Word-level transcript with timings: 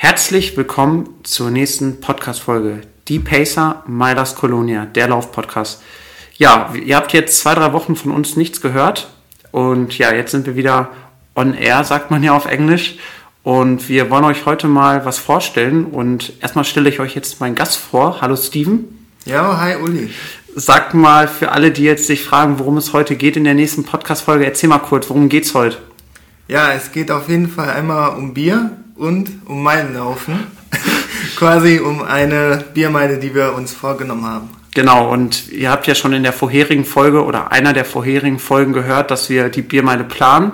Herzlich 0.00 0.56
willkommen 0.56 1.08
zur 1.24 1.50
nächsten 1.50 2.00
Podcast-Folge. 2.00 2.82
Die 3.08 3.18
Pacer 3.18 3.82
Milas 3.88 4.36
Colonia, 4.36 4.86
der 4.86 5.08
Lauf-Podcast. 5.08 5.82
Ja, 6.36 6.72
ihr 6.72 6.94
habt 6.94 7.12
jetzt 7.12 7.40
zwei, 7.40 7.56
drei 7.56 7.72
Wochen 7.72 7.96
von 7.96 8.12
uns 8.12 8.36
nichts 8.36 8.60
gehört. 8.60 9.10
Und 9.50 9.98
ja, 9.98 10.14
jetzt 10.14 10.30
sind 10.30 10.46
wir 10.46 10.54
wieder 10.54 10.90
on 11.34 11.52
air, 11.52 11.82
sagt 11.82 12.12
man 12.12 12.22
ja 12.22 12.32
auf 12.32 12.46
Englisch. 12.46 12.96
Und 13.42 13.88
wir 13.88 14.08
wollen 14.08 14.22
euch 14.22 14.46
heute 14.46 14.68
mal 14.68 15.04
was 15.04 15.18
vorstellen. 15.18 15.86
Und 15.86 16.32
erstmal 16.40 16.64
stelle 16.64 16.90
ich 16.90 17.00
euch 17.00 17.16
jetzt 17.16 17.40
meinen 17.40 17.56
Gast 17.56 17.78
vor. 17.78 18.20
Hallo 18.20 18.36
Steven. 18.36 18.84
Ja, 19.24 19.58
hi 19.58 19.74
Uli. 19.82 20.10
Sagt 20.54 20.94
mal 20.94 21.26
für 21.26 21.50
alle, 21.50 21.72
die 21.72 21.82
jetzt 21.82 22.06
sich 22.06 22.22
fragen, 22.22 22.60
worum 22.60 22.76
es 22.76 22.92
heute 22.92 23.16
geht 23.16 23.36
in 23.36 23.42
der 23.42 23.54
nächsten 23.54 23.82
Podcast-Folge, 23.82 24.44
erzähl 24.44 24.68
mal 24.68 24.78
kurz, 24.78 25.10
worum 25.10 25.28
geht's 25.28 25.54
heute? 25.54 25.78
Ja, 26.46 26.72
es 26.72 26.92
geht 26.92 27.10
auf 27.10 27.28
jeden 27.28 27.48
Fall 27.48 27.70
einmal 27.70 28.16
um 28.16 28.32
Bier 28.32 28.76
und 28.98 29.30
um 29.46 29.62
Meilenlaufen. 29.62 30.46
Quasi 31.36 31.78
um 31.78 32.02
eine 32.02 32.64
Biermeile, 32.74 33.18
die 33.18 33.34
wir 33.34 33.54
uns 33.54 33.72
vorgenommen 33.72 34.26
haben. 34.26 34.50
Genau, 34.74 35.10
und 35.10 35.50
ihr 35.50 35.70
habt 35.70 35.86
ja 35.86 35.94
schon 35.94 36.12
in 36.12 36.22
der 36.22 36.32
vorherigen 36.32 36.84
Folge 36.84 37.24
oder 37.24 37.50
einer 37.52 37.72
der 37.72 37.84
vorherigen 37.84 38.38
Folgen 38.38 38.72
gehört, 38.72 39.10
dass 39.10 39.30
wir 39.30 39.48
die 39.48 39.62
Biermeile 39.62 40.04
planen. 40.04 40.52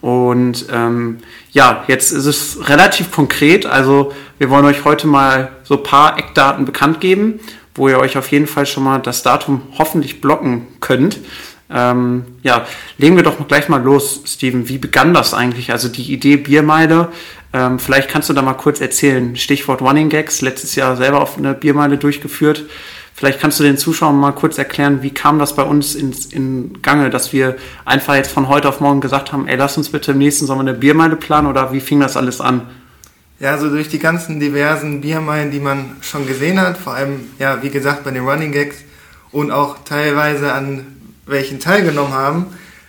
Und 0.00 0.66
ähm, 0.72 1.18
ja, 1.50 1.84
jetzt 1.88 2.12
ist 2.12 2.26
es 2.26 2.68
relativ 2.68 3.10
konkret. 3.10 3.66
Also 3.66 4.12
wir 4.38 4.50
wollen 4.50 4.64
euch 4.64 4.84
heute 4.84 5.06
mal 5.06 5.50
so 5.64 5.78
ein 5.78 5.82
paar 5.82 6.18
Eckdaten 6.18 6.64
bekannt 6.64 7.00
geben, 7.00 7.40
wo 7.74 7.88
ihr 7.88 7.98
euch 7.98 8.16
auf 8.16 8.30
jeden 8.30 8.46
Fall 8.46 8.66
schon 8.66 8.84
mal 8.84 8.98
das 8.98 9.22
Datum 9.22 9.62
hoffentlich 9.78 10.20
blocken 10.20 10.66
könnt. 10.80 11.18
Ähm, 11.68 12.24
ja, 12.42 12.64
legen 12.98 13.16
wir 13.16 13.24
doch 13.24 13.48
gleich 13.48 13.68
mal 13.68 13.82
los, 13.82 14.22
Steven. 14.26 14.68
Wie 14.68 14.78
begann 14.78 15.12
das 15.12 15.34
eigentlich? 15.34 15.72
Also 15.72 15.88
die 15.88 16.12
Idee 16.12 16.36
Biermeile. 16.36 17.08
Ähm, 17.56 17.78
vielleicht 17.78 18.10
kannst 18.10 18.28
du 18.28 18.34
da 18.34 18.42
mal 18.42 18.52
kurz 18.52 18.82
erzählen. 18.82 19.34
Stichwort 19.34 19.80
Running 19.80 20.10
Gags. 20.10 20.42
Letztes 20.42 20.74
Jahr 20.74 20.94
selber 20.94 21.22
auf 21.22 21.38
eine 21.38 21.54
Biermeile 21.54 21.96
durchgeführt. 21.96 22.66
Vielleicht 23.14 23.40
kannst 23.40 23.58
du 23.58 23.64
den 23.64 23.78
Zuschauern 23.78 24.14
mal 24.14 24.32
kurz 24.32 24.58
erklären, 24.58 25.02
wie 25.02 25.08
kam 25.08 25.38
das 25.38 25.56
bei 25.56 25.62
uns 25.62 25.94
in, 25.94 26.14
in 26.32 26.82
Gange, 26.82 27.08
dass 27.08 27.32
wir 27.32 27.56
einfach 27.86 28.14
jetzt 28.14 28.30
von 28.30 28.48
heute 28.48 28.68
auf 28.68 28.80
morgen 28.80 29.00
gesagt 29.00 29.32
haben, 29.32 29.48
ey, 29.48 29.56
lass 29.56 29.78
uns 29.78 29.88
bitte 29.88 30.12
im 30.12 30.18
nächsten 30.18 30.44
Sommer 30.44 30.60
eine 30.60 30.74
Biermeile 30.74 31.16
planen 31.16 31.46
oder 31.46 31.72
wie 31.72 31.80
fing 31.80 31.98
das 31.98 32.18
alles 32.18 32.42
an? 32.42 32.60
Ja, 33.40 33.52
also 33.52 33.70
durch 33.70 33.88
die 33.88 34.00
ganzen 34.00 34.38
diversen 34.38 35.00
Biermeilen, 35.00 35.50
die 35.50 35.60
man 35.60 35.96
schon 36.02 36.26
gesehen 36.26 36.60
hat, 36.60 36.76
vor 36.76 36.92
allem, 36.92 37.20
ja, 37.38 37.62
wie 37.62 37.70
gesagt, 37.70 38.04
bei 38.04 38.10
den 38.10 38.28
Running 38.28 38.52
Gags 38.52 38.76
und 39.32 39.50
auch 39.50 39.78
teilweise 39.82 40.52
an 40.52 40.86
welchen 41.24 41.58
teilgenommen 41.58 42.12
haben, 42.12 42.46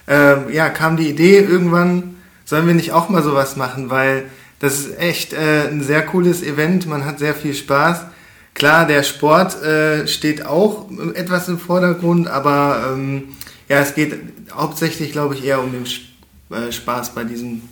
äh, 0.10 0.54
ja, 0.54 0.68
kam 0.68 0.98
die 0.98 1.10
Idee 1.10 1.40
irgendwann, 1.40 2.18
sollen 2.44 2.68
wir 2.68 2.74
nicht 2.74 2.92
auch 2.92 3.08
mal 3.08 3.24
sowas 3.24 3.56
machen, 3.56 3.90
weil 3.90 4.26
das 4.60 4.80
ist 4.80 5.00
echt 5.00 5.34
äh, 5.34 5.68
ein 5.70 5.84
sehr 5.84 6.06
cooles 6.06 6.42
Event, 6.44 6.88
man 6.88 7.06
hat 7.06 7.20
sehr 7.20 7.36
viel 7.36 7.54
Spaß. 7.54 8.06
Klar, 8.54 8.88
der 8.88 9.04
Sport 9.04 9.62
äh, 9.62 10.08
steht 10.08 10.46
auch 10.46 10.90
etwas 11.14 11.48
im 11.48 11.60
Vordergrund, 11.60 12.28
aber 12.28 12.92
ähm, 12.92 13.36
ja, 13.70 13.80
es 13.80 13.94
geht 13.94 14.20
hauptsächlich, 14.52 15.12
glaube 15.12 15.36
ich, 15.36 15.46
eher 15.46 15.62
um 15.62 15.72
den 15.72 15.86
äh, 15.86 16.72
Spaß 16.72 17.14
bei 17.14 17.24
diesen 17.24 17.70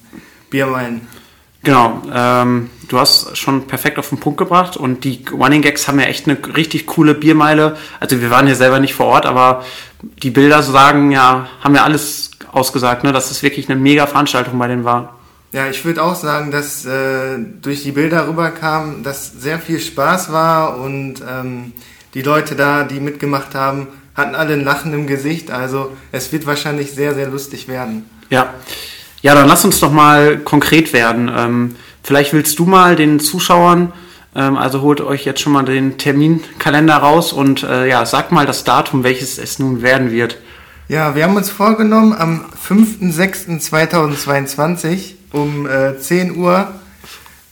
Biermeilen. 0.49 1.01
Genau, 1.63 2.03
ähm, 2.13 2.69
du 2.89 2.99
hast 2.99 3.35
schon 3.35 3.65
perfekt 3.65 3.97
auf 3.97 4.09
den 4.09 4.19
Punkt 4.19 4.37
gebracht 4.37 4.77
und 4.77 5.03
die 5.03 5.25
Running 5.31 5.63
Gags 5.63 5.87
haben 5.87 5.99
ja 5.99 6.05
echt 6.05 6.29
eine 6.29 6.37
richtig 6.55 6.85
coole 6.85 7.15
Biermeile. 7.15 7.75
Also 7.99 8.21
wir 8.21 8.29
waren 8.29 8.45
hier 8.45 8.55
selber 8.55 8.79
nicht 8.79 8.93
vor 8.93 9.07
Ort, 9.07 9.25
aber 9.25 9.65
die 10.21 10.29
Bilder 10.29 10.61
sagen 10.61 11.09
ja, 11.11 11.49
haben 11.61 11.73
ja 11.73 11.83
alles 11.83 12.29
ausgesagt, 12.51 13.03
ne, 13.03 13.11
dass 13.11 13.31
es 13.31 13.41
wirklich 13.41 13.67
eine 13.67 13.79
mega 13.79 14.05
Veranstaltung 14.05 14.59
bei 14.59 14.67
denen 14.67 14.83
war. 14.83 15.15
Ja, 15.51 15.69
ich 15.69 15.85
würde 15.85 16.03
auch 16.03 16.15
sagen, 16.15 16.51
dass 16.51 16.85
äh, 16.85 17.37
durch 17.61 17.83
die 17.83 17.91
Bilder 17.91 18.27
rüberkam, 18.27 19.03
dass 19.03 19.31
sehr 19.31 19.59
viel 19.59 19.79
Spaß 19.79 20.31
war 20.31 20.79
und 20.79 21.21
ähm, 21.21 21.73
die 22.13 22.21
Leute 22.21 22.55
da, 22.55 22.83
die 22.83 22.99
mitgemacht 22.99 23.55
haben, 23.55 23.87
hatten 24.15 24.35
alle 24.35 24.53
ein 24.53 24.63
Lachen 24.63 24.93
im 24.93 25.07
Gesicht. 25.07 25.51
Also 25.51 25.91
es 26.11 26.31
wird 26.31 26.45
wahrscheinlich 26.45 26.91
sehr, 26.91 27.13
sehr 27.13 27.27
lustig 27.27 27.67
werden. 27.67 28.09
Ja. 28.29 28.53
Ja, 29.21 29.33
dann 29.33 29.47
lass 29.47 29.65
uns 29.65 29.79
doch 29.79 29.91
mal 29.91 30.37
konkret 30.37 30.93
werden. 30.93 31.31
Ähm, 31.35 31.75
vielleicht 32.03 32.33
willst 32.33 32.59
du 32.59 32.65
mal 32.65 32.95
den 32.95 33.19
Zuschauern, 33.19 33.91
ähm, 34.35 34.55
also 34.55 34.81
holt 34.81 35.01
euch 35.01 35.25
jetzt 35.25 35.41
schon 35.41 35.53
mal 35.53 35.63
den 35.63 35.97
Terminkalender 35.97 36.97
raus 36.97 37.33
und 37.33 37.63
äh, 37.63 37.89
ja, 37.89 38.05
sag 38.05 38.31
mal 38.31 38.45
das 38.45 38.65
Datum, 38.65 39.03
welches 39.03 39.39
es 39.39 39.57
nun 39.57 39.81
werden 39.81 40.11
wird. 40.11 40.37
Ja, 40.87 41.15
wir 41.15 41.23
haben 41.23 41.35
uns 41.35 41.49
vorgenommen, 41.49 42.13
am 42.13 42.45
5.6.2022 42.69 45.14
um 45.35 45.67
äh, 45.67 45.99
10 45.99 46.37
Uhr 46.37 46.69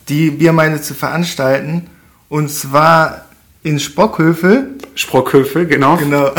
die 0.09 0.31
Biermeile 0.31 0.81
zu 0.81 0.93
veranstalten. 0.93 1.89
Und 2.29 2.49
zwar 2.49 3.25
in 3.63 3.79
Sprockhövel. 3.79 4.71
Sprockhövel, 4.95 5.65
genau. 5.65 5.97
Genau. 5.97 6.31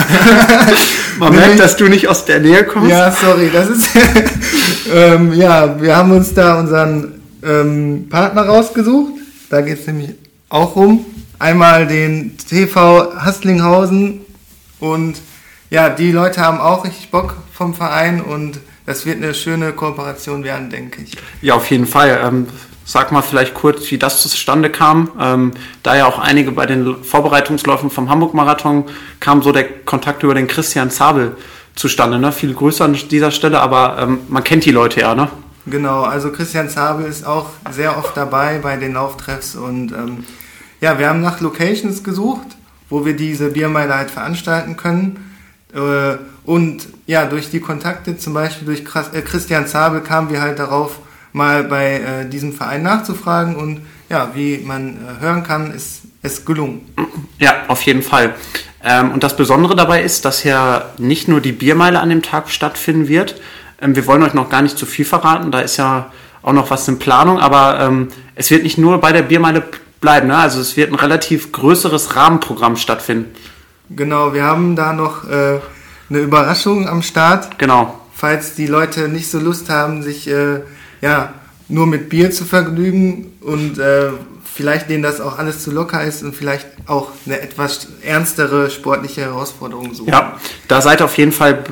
Man 1.19 1.35
merkt, 1.35 1.61
dass 1.61 1.77
du 1.77 1.89
nicht 1.89 2.09
aus 2.09 2.25
der 2.25 2.41
Nähe 2.41 2.65
kommst. 2.65 2.91
Ja, 2.91 3.11
sorry, 3.11 3.51
das 3.53 3.69
ist. 3.69 3.89
ähm, 4.93 5.33
ja, 5.35 5.81
wir 5.81 5.97
haben 5.97 6.13
uns 6.13 6.35
da 6.35 6.59
unseren 6.59 7.21
ähm, 7.43 8.07
Partner 8.11 8.43
rausgesucht. 8.43 9.13
Da 9.51 9.61
geht 9.61 9.81
es 9.81 9.87
nämlich 9.87 10.11
auch 10.49 10.77
rum. 10.77 11.05
Einmal 11.39 11.87
den 11.87 12.37
TV 12.39 13.15
Hastlinghausen 13.17 14.21
und 14.81 15.17
ja, 15.71 15.89
die 15.89 16.13
Leute 16.13 16.41
haben 16.41 16.59
auch 16.59 16.85
richtig 16.85 17.11
Bock 17.11 17.37
vom 17.53 17.75
Verein 17.75 18.21
und 18.21 18.61
das 18.87 19.07
wird 19.07 19.23
eine 19.23 19.35
schöne 19.35 19.73
Kooperation 19.73 20.45
werden, 20.45 20.71
denke 20.71 21.03
ich. 21.03 21.13
Ja, 21.43 21.55
auf 21.55 21.71
jeden 21.71 21.87
Fall. 21.87 22.21
Ähm, 22.25 22.47
sag 22.85 23.13
mal 23.13 23.23
vielleicht 23.23 23.55
kurz, 23.55 23.91
wie 23.91 23.99
das 23.99 24.23
zustande 24.23 24.71
kam. 24.71 25.11
Ähm, 25.19 25.53
da 25.83 25.97
ja 25.97 26.07
auch 26.07 26.19
einige 26.19 26.53
bei 26.53 26.67
den 26.67 27.03
Vorbereitungsläufen 27.03 27.91
vom 27.91 28.11
Hamburg-Marathon 28.11 28.85
kam 29.21 29.43
so 29.43 29.53
der 29.53 29.65
Kontakt 29.65 30.23
über 30.23 30.35
den 30.35 30.47
Christian 30.47 30.91
Zabel 30.91 31.37
zustande. 31.75 32.19
Ne? 32.19 32.33
Viel 32.33 32.55
größer 32.55 32.85
an 32.85 32.97
dieser 33.11 33.31
Stelle, 33.31 33.61
aber 33.61 33.99
ähm, 34.01 34.19
man 34.29 34.45
kennt 34.45 34.65
die 34.65 34.71
Leute 34.71 35.01
ja, 35.01 35.15
ne? 35.15 35.29
Genau, 35.67 36.03
also 36.03 36.31
Christian 36.31 36.69
Zabel 36.69 37.07
ist 37.07 37.27
auch 37.27 37.49
sehr 37.71 37.97
oft 37.97 38.15
dabei 38.17 38.59
bei 38.59 38.77
den 38.77 38.93
Lauftreffs 38.93 39.57
und 39.57 39.93
ähm, 39.93 40.25
ja, 40.83 40.99
wir 40.99 41.09
haben 41.09 41.23
nach 41.23 41.41
Locations 41.41 42.05
gesucht, 42.05 42.47
wo 42.91 43.07
wir 43.07 43.17
diese 43.17 43.49
Biermeile 43.49 43.95
halt 43.95 44.11
veranstalten 44.11 44.77
können. 44.77 45.35
Äh, 45.73 46.17
und 46.45 46.89
ja, 47.07 47.27
durch 47.27 47.51
die 47.51 47.61
Kontakte, 47.61 48.19
zum 48.19 48.35
Beispiel 48.35 48.67
durch 48.67 48.83
äh, 49.13 49.23
Christian 49.23 49.67
Zabel, 49.67 50.01
kamen 50.01 50.31
wir 50.31 50.41
halt 50.43 50.59
darauf, 50.59 50.99
mal 51.33 51.65
bei 51.65 51.95
äh, 51.95 52.29
diesem 52.29 52.53
Verein 52.53 52.83
nachzufragen. 52.83 53.57
Und 53.57 53.81
ja, 54.09 54.31
wie 54.35 54.59
man 54.59 54.99
hören 55.21 55.43
kann, 55.43 55.73
ist 55.73 56.03
es 56.23 56.45
gelungen. 56.45 56.83
Ja, 57.39 57.65
auf 57.69 57.83
jeden 57.83 58.03
Fall. 58.03 58.35
Ähm, 58.83 59.13
und 59.13 59.25
das 59.25 59.37
Besondere 59.37 59.75
dabei 59.75 60.03
ist, 60.03 60.25
dass 60.25 60.45
ja 60.45 60.91
nicht 60.99 61.29
nur 61.29 61.41
die 61.41 61.53
Biermeile 61.53 62.01
an 62.01 62.11
dem 62.11 62.23
Tag 62.23 62.51
stattfinden 62.51 63.09
wird. 63.09 63.41
Ähm, 63.81 63.97
wir 63.97 64.07
wollen 64.07 64.23
euch 64.23 64.35
noch 64.35 64.51
gar 64.51 64.63
nicht 64.63 64.79
zu 64.79 64.87
viel 64.87 65.05
verraten. 65.05 65.51
Da 65.51 65.61
ist 65.61 65.77
ja 65.79 66.13
auch 66.43 66.53
noch 66.53 66.71
was 66.71 66.87
in 66.89 66.99
Planung. 66.99 67.41
Aber 67.41 67.81
ähm, 67.81 68.09
es 68.35 68.51
wird 68.51 68.63
nicht 68.63 68.79
nur 68.79 68.99
bei 69.01 69.13
der 69.13 69.23
Biermeile 69.23 69.63
bleiben. 70.01 70.29
Ne? 70.29 70.37
Also 70.37 70.61
es 70.61 70.77
wird 70.77 70.93
ein 70.93 70.97
relativ 70.97 71.53
größeres 71.53 72.15
Rahmenprogramm 72.15 72.77
stattfinden. 72.77 73.35
Genau, 73.91 74.33
wir 74.33 74.45
haben 74.45 74.77
da 74.77 74.93
noch 74.93 75.29
äh, 75.29 75.61
eine 76.11 76.21
Überraschung 76.21 76.89
am 76.89 77.03
Start. 77.03 77.59
Genau. 77.59 77.99
Falls 78.13 78.55
die 78.55 78.67
Leute 78.67 79.09
nicht 79.09 79.31
so 79.31 79.39
Lust 79.39 79.69
haben, 79.71 80.03
sich 80.03 80.29
äh, 80.29 80.61
ja 81.01 81.35
nur 81.69 81.87
mit 81.87 82.09
Bier 82.09 82.31
zu 82.31 82.45
vergnügen 82.45 83.33
und 83.41 83.79
äh, 83.79 84.11
vielleicht 84.55 84.89
denen 84.89 85.03
das 85.03 85.21
auch 85.21 85.39
alles 85.39 85.63
zu 85.63 85.73
locker 85.73 86.05
ist 86.05 86.23
und 86.23 86.35
vielleicht 86.35 86.67
auch 86.87 87.11
eine 87.27 87.41
etwas 87.41 87.89
ernstere 88.03 88.71
sportliche 88.71 89.23
Herausforderung 89.23 89.95
suchen. 89.95 90.11
Ja, 90.11 90.39
da 90.69 90.81
seid 90.81 91.03
auf 91.03 91.17
jeden 91.19 91.33
Fall 91.33 91.65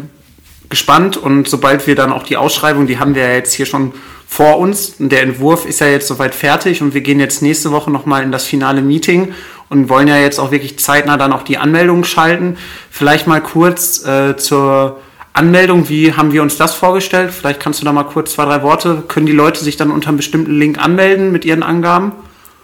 gespannt 0.69 1.16
und 1.16 1.49
sobald 1.49 1.87
wir 1.87 1.94
dann 1.94 2.12
auch 2.12 2.25
die 2.25 2.37
Ausschreibung, 2.37 2.87
die 2.87 2.99
haben 2.99 3.14
wir 3.14 3.25
ja 3.25 3.34
jetzt 3.34 3.53
hier 3.53 3.66
schon 3.66 3.93
vor 4.26 4.58
uns. 4.58 4.94
Der 4.99 5.23
Entwurf 5.23 5.67
ist 5.67 5.81
ja 5.81 5.87
jetzt 5.87 6.08
soweit 6.08 6.35
fertig 6.35 6.81
und 6.81 6.94
wir 6.94 7.02
gehen 7.02 7.20
jetzt 7.20 7.43
nächste 7.43 7.70
Woche 7.70 7.90
nochmal 7.90 8.23
in 8.23 8.32
das 8.32 8.46
finale 8.46 8.81
Meeting 8.81 9.35
und 9.72 9.88
wollen 9.88 10.06
ja 10.06 10.19
jetzt 10.19 10.38
auch 10.38 10.50
wirklich 10.50 10.78
zeitnah 10.78 11.16
dann 11.16 11.32
auch 11.32 11.44
die 11.44 11.56
Anmeldung 11.56 12.04
schalten. 12.04 12.58
Vielleicht 12.90 13.26
mal 13.26 13.40
kurz 13.40 14.04
äh, 14.04 14.36
zur 14.36 15.00
Anmeldung, 15.32 15.88
wie 15.88 16.12
haben 16.12 16.32
wir 16.32 16.42
uns 16.42 16.58
das 16.58 16.74
vorgestellt? 16.74 17.32
Vielleicht 17.32 17.58
kannst 17.58 17.80
du 17.80 17.86
da 17.86 17.92
mal 17.92 18.04
kurz 18.04 18.34
zwei, 18.34 18.44
drei 18.44 18.62
Worte. 18.62 19.02
Können 19.08 19.24
die 19.24 19.32
Leute 19.32 19.64
sich 19.64 19.78
dann 19.78 19.90
unter 19.90 20.08
einem 20.08 20.19
bestimmten 20.19 20.52
Link 20.52 20.78
anmelden 20.78 21.32
mit 21.32 21.46
ihren 21.46 21.62
Angaben? 21.62 22.12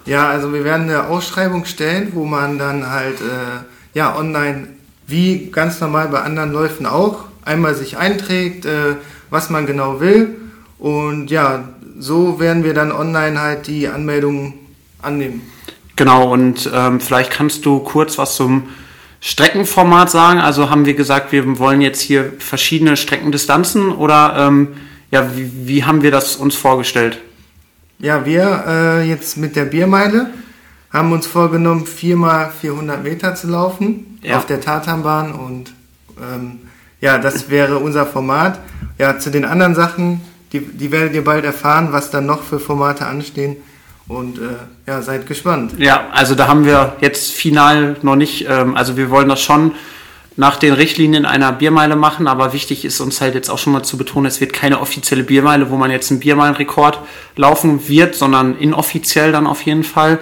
Ja, 0.05 0.29
also 0.29 0.53
wir 0.53 0.65
werden 0.65 0.83
eine 0.83 1.07
Ausschreibung 1.07 1.65
stellen, 1.65 2.11
wo 2.13 2.27
man 2.27 2.59
dann 2.59 2.91
halt 2.91 3.23
äh, 3.23 3.65
ja 3.95 4.15
online 4.15 4.69
wie 5.07 5.51
ganz 5.51 5.81
normal 5.81 6.09
bei 6.09 6.21
anderen 6.21 6.53
Läufen 6.53 6.85
auch 6.85 7.25
einmal 7.43 7.75
sich 7.75 7.97
einträgt, 7.97 8.67
äh, 8.67 8.97
was 9.31 9.49
man 9.49 9.65
genau 9.67 10.01
will 10.01 10.37
und 10.79 11.31
ja, 11.31 11.65
so 11.99 12.39
werden 12.39 12.65
wir 12.65 12.75
dann 12.75 12.93
online 12.93 13.41
halt 13.41 13.67
die 13.67 13.89
Anmeldungen 13.89 14.55
annehmen. 15.01 15.43
Genau, 15.99 16.33
und 16.33 16.71
ähm, 16.73 17.01
vielleicht 17.01 17.33
kannst 17.33 17.67
du 17.67 17.81
kurz 17.81 18.19
was 18.19 18.37
zum 18.37 18.69
Streckenformat 19.21 20.09
sagen. 20.09 20.39
Also 20.39 20.71
haben 20.71 20.87
wir 20.87 20.95
gesagt, 20.95 21.33
wir 21.33 21.59
wollen 21.59 21.81
jetzt 21.81 22.01
hier 22.01 22.35
verschiedene 22.39 22.97
Streckendistanzen 22.97 23.91
oder 23.91 24.37
ähm, 24.39 24.69
ja, 25.11 25.29
wie, 25.37 25.51
wie 25.67 25.85
haben 25.85 26.03
wir 26.03 26.13
das 26.13 26.37
uns 26.37 26.55
vorgestellt? 26.55 27.19
Ja, 27.99 28.25
wir 28.25 28.65
äh, 28.69 29.09
jetzt 29.09 29.39
mit 29.39 29.57
der 29.57 29.65
Biermeile 29.65 30.31
haben 30.93 31.11
uns 31.11 31.27
vorgenommen, 31.27 31.85
viermal 31.85 32.53
400 32.61 33.03
Meter 33.03 33.35
zu 33.35 33.49
laufen 33.49 34.21
ja. 34.23 34.37
auf 34.37 34.47
der 34.47 34.61
Tatanbahn 34.61 35.33
und 35.33 35.73
ähm, 36.17 36.61
ja, 37.01 37.19
das 37.19 37.51
wäre 37.51 37.79
unser 37.79 38.07
Format. 38.07 38.61
Ja, 38.99 39.19
zu 39.19 39.33
den 39.33 39.45
anderen 39.45 39.75
Sachen, 39.75 40.21
die, 40.53 40.61
die 40.61 40.93
werdet 40.93 41.15
ihr 41.15 41.25
bald 41.25 41.45
erfahren, 41.45 41.89
was 41.91 42.13
dann 42.13 42.27
noch 42.27 42.45
für 42.45 42.61
Formate 42.61 43.05
anstehen. 43.05 43.57
Und 44.09 44.39
äh, 44.39 44.43
ja, 44.87 45.03
seid 45.03 45.27
gespannt. 45.27 45.75
Ja, 45.79 46.09
also 46.13 46.35
da 46.35 46.49
haben 46.49 46.65
wir 46.65 46.97
jetzt 47.01 47.33
final 47.33 47.97
noch 48.03 48.17
nicht, 48.17 48.47
ähm, 48.49 48.75
also 48.75 48.97
wir 48.97 49.11
wollen 49.11 49.29
das 49.29 49.41
schon 49.41 49.73
nach 50.39 50.57
den 50.57 50.73
Richtlinien 50.73 51.27
einer 51.27 51.53
Biermeile 51.53 51.97
machen, 51.97 52.29
aber 52.29 52.53
wichtig 52.53 52.85
ist 52.85 53.01
uns 53.01 53.21
halt 53.21 53.35
jetzt 53.35 53.51
auch 53.51 53.59
schon 53.59 53.73
mal 53.73 53.83
zu 53.83 53.99
betonen, 53.99 54.27
es 54.27 54.41
wird 54.41 54.53
keine 54.53 54.81
offizielle 54.81 55.25
Biermeile, 55.25 55.69
wo 55.69 55.77
man 55.77 55.91
jetzt 55.91 56.11
einen 56.11 56.21
Biermeilenrekord 56.21 57.01
laufen 57.37 57.89
wird, 57.89 58.15
sondern 58.15 58.57
inoffiziell 58.57 59.33
dann 59.33 59.47
auf 59.49 59.63
jeden 59.63 59.83
Fall. 59.83 60.21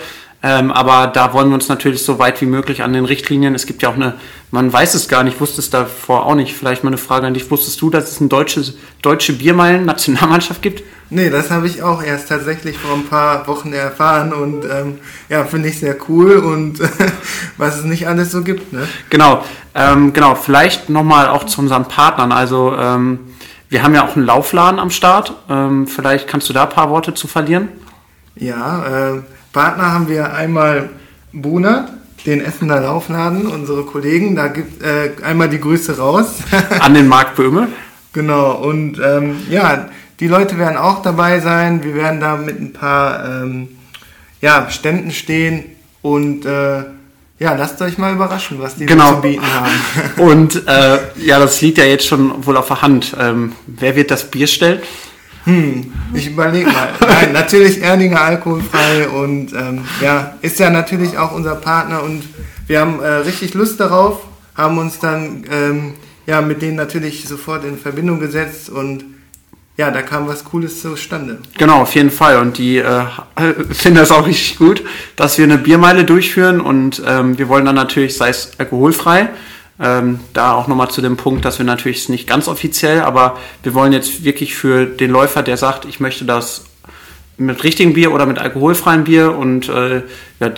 Ähm, 0.48 0.70
aber 0.70 1.08
da 1.08 1.32
wollen 1.32 1.48
wir 1.48 1.54
uns 1.54 1.68
natürlich 1.68 2.04
so 2.04 2.20
weit 2.20 2.40
wie 2.40 2.46
möglich 2.46 2.84
an 2.84 2.92
den 2.92 3.04
Richtlinien. 3.04 3.56
Es 3.56 3.66
gibt 3.66 3.82
ja 3.82 3.88
auch 3.88 3.96
eine, 3.96 4.14
man 4.52 4.72
weiß 4.72 4.94
es 4.94 5.08
gar 5.08 5.24
nicht, 5.24 5.40
wusste 5.40 5.60
es 5.60 5.70
davor 5.70 6.24
auch 6.24 6.36
nicht. 6.36 6.54
Vielleicht 6.54 6.84
mal 6.84 6.90
eine 6.90 6.98
Frage 6.98 7.26
an 7.26 7.34
dich. 7.34 7.50
Wusstest 7.50 7.80
du, 7.80 7.90
dass 7.90 8.12
es 8.12 8.20
eine 8.20 8.28
deutsche, 8.28 8.62
deutsche 9.02 9.32
Biermeilen-Nationalmannschaft 9.32 10.62
gibt? 10.62 10.84
Nee, 11.10 11.30
das 11.30 11.50
habe 11.50 11.66
ich 11.66 11.82
auch 11.82 12.00
erst 12.00 12.28
tatsächlich 12.28 12.78
vor 12.78 12.94
ein 12.94 13.06
paar 13.06 13.48
Wochen 13.48 13.72
erfahren 13.72 14.32
und 14.32 14.64
ähm, 14.64 14.98
ja, 15.28 15.44
finde 15.44 15.68
ich 15.68 15.80
sehr 15.80 15.96
cool 16.08 16.36
und 16.36 16.78
was 17.56 17.78
es 17.78 17.84
nicht 17.84 18.06
alles 18.06 18.30
so 18.30 18.42
gibt. 18.42 18.72
Ne? 18.72 18.86
Genau, 19.10 19.44
ähm, 19.74 20.12
genau. 20.12 20.36
Vielleicht 20.36 20.88
nochmal 20.90 21.26
auch 21.26 21.42
zu 21.42 21.60
unseren 21.60 21.88
Partnern. 21.88 22.30
Also 22.30 22.72
ähm, 22.78 23.18
wir 23.68 23.82
haben 23.82 23.96
ja 23.96 24.06
auch 24.06 24.14
einen 24.14 24.26
Laufladen 24.26 24.78
am 24.78 24.90
Start. 24.90 25.32
Ähm, 25.50 25.88
vielleicht 25.88 26.28
kannst 26.28 26.48
du 26.48 26.52
da 26.52 26.64
ein 26.64 26.70
paar 26.70 26.88
Worte 26.88 27.14
zu 27.14 27.26
verlieren. 27.26 27.68
Ja, 28.36 29.14
äh, 29.14 29.22
Partner 29.56 29.90
haben 29.90 30.10
wir 30.10 30.34
einmal 30.34 30.90
Buna, 31.32 31.88
den 32.26 32.44
Essener 32.44 32.78
Laufladen, 32.82 33.46
unsere 33.46 33.84
Kollegen. 33.84 34.36
Da 34.36 34.48
gibt 34.48 34.82
äh, 34.82 35.12
einmal 35.24 35.48
die 35.48 35.58
Grüße 35.58 35.96
raus. 35.96 36.40
An 36.80 36.92
den 36.92 37.08
Marc 37.08 37.36
Böhme. 37.36 37.68
Genau, 38.12 38.52
und 38.52 39.00
ähm, 39.02 39.36
ja, 39.48 39.88
die 40.20 40.28
Leute 40.28 40.58
werden 40.58 40.76
auch 40.76 41.00
dabei 41.00 41.40
sein. 41.40 41.82
Wir 41.82 41.94
werden 41.94 42.20
da 42.20 42.36
mit 42.36 42.60
ein 42.60 42.74
paar 42.74 43.24
ähm, 43.24 43.68
ja, 44.42 44.68
Ständen 44.68 45.10
stehen 45.10 45.64
und 46.02 46.44
äh, 46.44 46.84
ja, 47.38 47.54
lasst 47.54 47.80
euch 47.80 47.96
mal 47.96 48.12
überraschen, 48.12 48.58
was 48.60 48.76
die 48.76 48.84
genau. 48.84 49.14
zu 49.14 49.20
bieten 49.22 49.42
haben. 49.42 49.72
und 50.18 50.68
äh, 50.68 50.98
ja, 51.24 51.38
das 51.38 51.62
liegt 51.62 51.78
ja 51.78 51.84
jetzt 51.84 52.06
schon 52.06 52.44
wohl 52.44 52.58
auf 52.58 52.66
der 52.66 52.82
Hand. 52.82 53.16
Ähm, 53.18 53.52
wer 53.66 53.96
wird 53.96 54.10
das 54.10 54.30
Bier 54.30 54.48
stellen? 54.48 54.80
Hm, 55.46 55.92
ich 56.12 56.26
überlege 56.26 56.68
mal. 56.70 56.88
Nein, 57.00 57.32
natürlich 57.32 57.80
Erdinger 57.80 58.20
alkoholfrei 58.20 59.08
und 59.08 59.52
ähm, 59.52 59.84
ja, 60.02 60.34
ist 60.42 60.58
ja 60.58 60.70
natürlich 60.70 61.16
auch 61.18 61.30
unser 61.30 61.54
Partner 61.54 62.02
und 62.02 62.24
wir 62.66 62.80
haben 62.80 63.00
äh, 63.00 63.06
richtig 63.06 63.54
Lust 63.54 63.78
darauf, 63.78 64.22
haben 64.56 64.78
uns 64.78 64.98
dann 64.98 65.44
ähm, 65.48 65.94
ja 66.26 66.40
mit 66.40 66.62
denen 66.62 66.76
natürlich 66.76 67.28
sofort 67.28 67.64
in 67.64 67.78
Verbindung 67.78 68.18
gesetzt 68.18 68.68
und 68.70 69.04
ja, 69.76 69.90
da 69.92 70.02
kam 70.02 70.26
was 70.26 70.44
Cooles 70.44 70.80
zustande. 70.82 71.38
Genau, 71.58 71.82
auf 71.82 71.94
jeden 71.94 72.10
Fall. 72.10 72.38
Und 72.38 72.58
die 72.58 72.78
äh, 72.78 73.04
finden 73.70 73.98
das 73.98 74.10
auch 74.10 74.26
richtig 74.26 74.58
gut, 74.58 74.82
dass 75.14 75.38
wir 75.38 75.44
eine 75.44 75.58
Biermeile 75.58 76.04
durchführen 76.04 76.60
und 76.60 77.00
ähm, 77.06 77.38
wir 77.38 77.48
wollen 77.48 77.66
dann 77.66 77.76
natürlich, 77.76 78.16
sei 78.16 78.30
es 78.30 78.52
alkoholfrei, 78.58 79.28
ähm, 79.80 80.20
da 80.32 80.52
auch 80.52 80.68
nochmal 80.68 80.90
zu 80.90 81.02
dem 81.02 81.16
Punkt, 81.16 81.44
dass 81.44 81.58
wir 81.58 81.66
natürlich 81.66 82.08
nicht 82.08 82.26
ganz 82.26 82.48
offiziell, 82.48 83.02
aber 83.02 83.36
wir 83.62 83.74
wollen 83.74 83.92
jetzt 83.92 84.24
wirklich 84.24 84.54
für 84.54 84.86
den 84.86 85.10
Läufer, 85.10 85.42
der 85.42 85.56
sagt, 85.56 85.84
ich 85.84 86.00
möchte 86.00 86.24
das 86.24 86.64
mit 87.36 87.62
richtigem 87.64 87.92
Bier 87.92 88.12
oder 88.12 88.26
mit 88.26 88.38
alkoholfreiem 88.38 89.04
Bier 89.04 89.36
und 89.36 89.68
äh, 89.68 90.02
ja, 90.40 90.50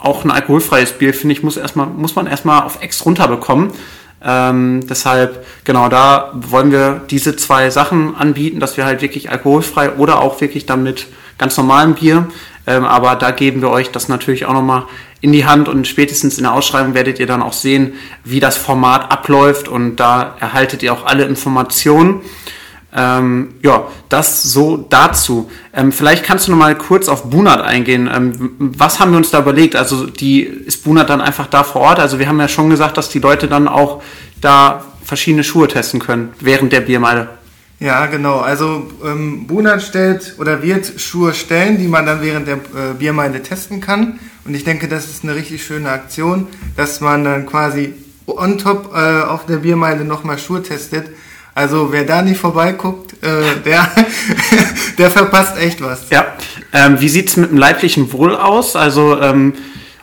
auch 0.00 0.24
ein 0.24 0.30
alkoholfreies 0.30 0.92
Bier, 0.92 1.14
finde 1.14 1.34
ich, 1.34 1.42
muss, 1.42 1.56
erstmal, 1.56 1.86
muss 1.86 2.16
man 2.16 2.26
erstmal 2.26 2.62
auf 2.62 2.82
Ex 2.82 3.04
runterbekommen. 3.04 3.70
Ähm, 4.24 4.84
deshalb, 4.88 5.46
genau, 5.64 5.88
da 5.88 6.32
wollen 6.34 6.72
wir 6.72 7.02
diese 7.08 7.36
zwei 7.36 7.70
Sachen 7.70 8.16
anbieten, 8.16 8.58
dass 8.58 8.76
wir 8.76 8.84
halt 8.84 9.00
wirklich 9.00 9.30
alkoholfrei 9.30 9.92
oder 9.92 10.20
auch 10.20 10.40
wirklich 10.40 10.66
dann 10.66 10.82
mit 10.82 11.06
ganz 11.36 11.56
normalem 11.56 11.94
Bier, 11.94 12.26
ähm, 12.68 12.84
aber 12.84 13.16
da 13.16 13.30
geben 13.30 13.62
wir 13.62 13.70
euch 13.70 13.90
das 13.90 14.08
natürlich 14.08 14.44
auch 14.44 14.52
nochmal 14.52 14.84
in 15.20 15.32
die 15.32 15.46
Hand 15.46 15.68
und 15.68 15.88
spätestens 15.88 16.36
in 16.36 16.44
der 16.44 16.52
Ausschreibung 16.52 16.94
werdet 16.94 17.18
ihr 17.18 17.26
dann 17.26 17.42
auch 17.42 17.54
sehen, 17.54 17.94
wie 18.24 18.40
das 18.40 18.56
Format 18.56 19.10
abläuft 19.10 19.68
und 19.68 19.96
da 19.96 20.36
erhaltet 20.38 20.82
ihr 20.82 20.92
auch 20.92 21.06
alle 21.06 21.24
Informationen. 21.24 22.20
Ähm, 22.94 23.54
ja, 23.62 23.86
das 24.08 24.42
so 24.42 24.76
dazu. 24.76 25.50
Ähm, 25.74 25.92
vielleicht 25.92 26.24
kannst 26.24 26.46
du 26.46 26.52
noch 26.52 26.58
mal 26.58 26.74
kurz 26.76 27.08
auf 27.08 27.30
Bunat 27.30 27.60
eingehen. 27.60 28.08
Ähm, 28.14 28.52
was 28.58 29.00
haben 29.00 29.10
wir 29.10 29.18
uns 29.18 29.30
da 29.30 29.40
überlegt? 29.40 29.74
Also 29.74 30.06
die 30.06 30.42
ist 30.42 30.84
Bunat 30.84 31.10
dann 31.10 31.20
einfach 31.20 31.46
da 31.46 31.64
vor 31.64 31.82
Ort? 31.82 31.98
Also 32.00 32.18
wir 32.18 32.28
haben 32.28 32.40
ja 32.40 32.48
schon 32.48 32.70
gesagt, 32.70 32.96
dass 32.96 33.08
die 33.08 33.18
Leute 33.18 33.48
dann 33.48 33.68
auch 33.68 34.02
da 34.40 34.84
verschiedene 35.02 35.44
Schuhe 35.44 35.68
testen 35.68 36.00
können 36.00 36.32
während 36.40 36.72
der 36.72 36.80
Biermeile. 36.80 37.28
Ja, 37.80 38.06
genau. 38.06 38.38
Also 38.38 38.90
ähm, 39.04 39.46
Bunat 39.46 39.82
stellt 39.82 40.34
oder 40.38 40.62
wird 40.62 41.00
Schuhe 41.00 41.32
stellen, 41.32 41.78
die 41.78 41.86
man 41.86 42.06
dann 42.06 42.22
während 42.22 42.48
der 42.48 42.56
äh, 42.56 42.94
Biermeile 42.98 43.42
testen 43.42 43.80
kann. 43.80 44.18
Und 44.44 44.54
ich 44.54 44.64
denke, 44.64 44.88
das 44.88 45.06
ist 45.06 45.22
eine 45.22 45.36
richtig 45.36 45.64
schöne 45.64 45.90
Aktion, 45.90 46.48
dass 46.76 47.00
man 47.00 47.22
dann 47.22 47.46
quasi 47.46 47.94
on 48.26 48.58
top 48.58 48.92
äh, 48.94 49.22
auf 49.22 49.46
der 49.46 49.58
Biermeile 49.58 50.04
nochmal 50.04 50.38
Schuhe 50.38 50.62
testet. 50.62 51.08
Also 51.54 51.92
wer 51.92 52.04
da 52.04 52.22
nicht 52.22 52.38
vorbeiguckt, 52.40 53.22
äh, 53.22 53.60
der, 53.64 53.88
der 54.98 55.10
verpasst 55.10 55.56
echt 55.58 55.80
was. 55.80 56.10
Ja. 56.10 56.26
Ähm, 56.72 57.00
wie 57.00 57.08
sieht's 57.08 57.36
mit 57.36 57.50
dem 57.50 57.58
leiblichen 57.58 58.12
Wohl 58.12 58.34
aus? 58.34 58.74
Also 58.74 59.20
ähm, 59.20 59.54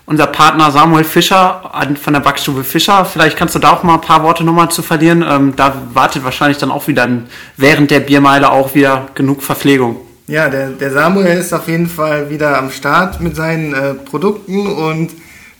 unser 0.06 0.28
Partner 0.28 0.70
Samuel 0.70 1.04
Fischer 1.04 1.70
von 2.00 2.12
der 2.12 2.20
Backstube 2.20 2.64
Fischer. 2.64 3.04
Vielleicht 3.04 3.36
kannst 3.36 3.54
du 3.54 3.58
da 3.58 3.72
auch 3.72 3.82
mal 3.82 3.94
ein 3.94 4.00
paar 4.00 4.22
Worte 4.22 4.44
nochmal 4.44 4.70
zu 4.70 4.82
verlieren. 4.82 5.24
Ähm, 5.28 5.54
da 5.56 5.74
wartet 5.92 6.24
wahrscheinlich 6.24 6.58
dann 6.58 6.70
auch 6.70 6.86
wieder 6.86 7.08
während 7.56 7.90
der 7.90 8.00
Biermeile 8.00 8.50
auch 8.50 8.74
wieder 8.74 9.08
genug 9.14 9.42
Verpflegung. 9.42 9.96
Ja, 10.28 10.48
der, 10.48 10.70
der 10.70 10.90
Samuel 10.90 11.38
ist 11.38 11.52
auf 11.52 11.68
jeden 11.68 11.88
Fall 11.88 12.30
wieder 12.30 12.58
am 12.58 12.70
Start 12.70 13.20
mit 13.20 13.36
seinen 13.36 13.74
äh, 13.74 13.94
Produkten 13.94 14.66
und 14.66 15.10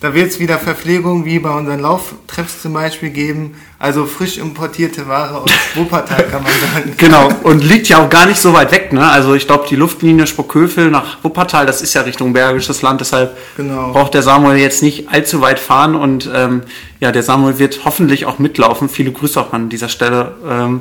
da 0.01 0.13
wird 0.13 0.29
es 0.29 0.41
wieder 0.41 0.59
Verpflegung 0.59 1.25
wie 1.25 1.39
bei 1.39 1.51
unseren 1.51 1.81
Lauftreffs 1.81 2.63
zum 2.63 2.73
Beispiel 2.73 3.11
geben. 3.11 3.55
Also 3.78 4.06
frisch 4.06 4.38
importierte 4.38 5.06
Ware 5.06 5.37
aus 5.43 5.50
Wuppertal 5.75 6.25
kann 6.28 6.43
man 6.43 6.52
sagen. 6.52 6.94
Genau, 6.96 7.28
und 7.43 7.62
liegt 7.62 7.88
ja 7.88 7.99
auch 7.99 8.08
gar 8.08 8.25
nicht 8.25 8.40
so 8.40 8.55
weit 8.55 8.73
weg. 8.73 8.93
Ne? 8.93 9.06
Also 9.06 9.34
ich 9.34 9.46
glaube, 9.46 9.67
die 9.69 9.76
Luftlinie 9.76 10.26
Sprockhövel 10.26 10.90
nach 10.90 11.18
Wuppertal, 11.23 11.66
das 11.66 11.83
ist 11.83 11.92
ja 11.92 12.00
Richtung 12.00 12.33
Bergisches 12.33 12.80
Land. 12.80 13.02
Deshalb 13.02 13.37
genau. 13.56 13.92
braucht 13.92 14.14
der 14.14 14.23
Samuel 14.23 14.56
jetzt 14.56 14.83
nicht 14.83 15.11
allzu 15.11 15.42
weit 15.42 15.59
fahren. 15.59 15.95
Und 15.95 16.30
ähm, 16.35 16.62
ja, 17.00 17.12
der 17.12 17.23
Samuel 17.23 17.59
wird 17.59 17.85
hoffentlich 17.85 18.25
auch 18.25 18.38
mitlaufen. 18.38 18.88
Viele 18.88 19.12
Grüße 19.12 19.38
auch 19.38 19.52
an 19.52 19.68
dieser 19.68 19.90
Stelle. 19.90 20.35
Ähm, 20.49 20.80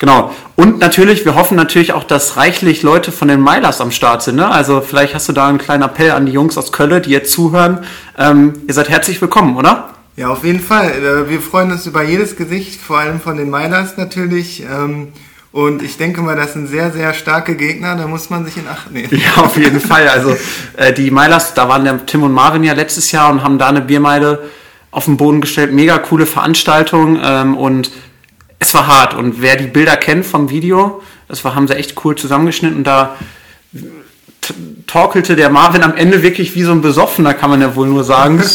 Genau. 0.00 0.34
Und 0.56 0.78
natürlich, 0.78 1.26
wir 1.26 1.34
hoffen 1.34 1.58
natürlich 1.58 1.92
auch, 1.92 2.04
dass 2.04 2.38
reichlich 2.38 2.82
Leute 2.82 3.12
von 3.12 3.28
den 3.28 3.42
Milers 3.42 3.82
am 3.82 3.90
Start 3.90 4.22
sind. 4.22 4.36
Ne? 4.36 4.50
Also 4.50 4.80
vielleicht 4.80 5.14
hast 5.14 5.28
du 5.28 5.34
da 5.34 5.46
einen 5.46 5.58
kleinen 5.58 5.82
Appell 5.82 6.12
an 6.12 6.24
die 6.24 6.32
Jungs 6.32 6.56
aus 6.56 6.72
Köln, 6.72 7.02
die 7.02 7.10
jetzt 7.10 7.32
zuhören. 7.32 7.84
Ähm, 8.16 8.54
ihr 8.66 8.72
seid 8.72 8.88
herzlich 8.88 9.20
willkommen, 9.20 9.58
oder? 9.58 9.89
Ja, 10.16 10.28
auf 10.28 10.44
jeden 10.44 10.60
Fall. 10.60 10.90
Äh, 10.90 11.30
wir 11.30 11.40
freuen 11.40 11.72
uns 11.72 11.86
über 11.86 12.02
jedes 12.02 12.36
Gesicht, 12.36 12.80
vor 12.80 12.98
allem 12.98 13.20
von 13.20 13.36
den 13.36 13.50
Milers 13.50 13.96
natürlich. 13.96 14.62
Ähm, 14.62 15.08
und 15.52 15.82
ich 15.82 15.96
denke 15.96 16.20
mal, 16.20 16.36
das 16.36 16.52
sind 16.52 16.68
sehr, 16.68 16.92
sehr 16.92 17.12
starke 17.12 17.56
Gegner, 17.56 17.96
da 17.96 18.06
muss 18.06 18.30
man 18.30 18.44
sich 18.44 18.56
in 18.56 18.68
Acht 18.68 18.90
nehmen. 18.92 19.08
Ja, 19.10 19.42
auf 19.42 19.56
jeden 19.56 19.80
Fall. 19.80 20.08
Also 20.08 20.36
äh, 20.76 20.92
die 20.92 21.10
Milers, 21.10 21.54
da 21.54 21.68
waren 21.68 21.84
der 21.84 22.06
Tim 22.06 22.22
und 22.22 22.32
Marvin 22.32 22.62
ja 22.62 22.72
letztes 22.72 23.10
Jahr 23.10 23.30
und 23.30 23.42
haben 23.42 23.58
da 23.58 23.68
eine 23.68 23.80
Biermeile 23.80 24.50
auf 24.92 25.06
den 25.06 25.16
Boden 25.16 25.40
gestellt. 25.40 25.72
Mega 25.72 25.98
coole 25.98 26.26
Veranstaltung 26.26 27.18
ähm, 27.22 27.56
und 27.56 27.90
es 28.58 28.74
war 28.74 28.86
hart. 28.86 29.14
Und 29.14 29.42
wer 29.42 29.56
die 29.56 29.66
Bilder 29.66 29.96
kennt 29.96 30.24
vom 30.24 30.50
Video, 30.50 31.02
das 31.26 31.44
war, 31.44 31.54
haben 31.54 31.66
sie 31.66 31.74
echt 31.74 32.04
cool 32.04 32.14
zusammengeschnitten. 32.14 32.78
Und 32.78 32.84
da 32.84 33.16
torkelte 34.86 35.36
der 35.36 35.50
Marvin 35.50 35.82
am 35.82 35.94
Ende 35.94 36.22
wirklich 36.22 36.54
wie 36.54 36.62
so 36.62 36.72
ein 36.72 36.80
Besoffener, 36.80 37.34
kann 37.34 37.50
man 37.50 37.60
ja 37.60 37.74
wohl 37.74 37.88
nur 37.88 38.04
sagen. 38.04 38.42